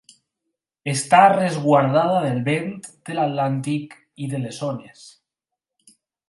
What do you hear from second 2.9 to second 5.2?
de l'Atlàntic i de les ones.